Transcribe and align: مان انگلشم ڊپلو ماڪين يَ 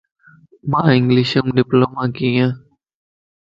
مان 0.71 0.85
انگلشم 0.97 1.45
ڊپلو 1.55 1.87
ماڪين 1.95 2.33
يَ 2.39 2.45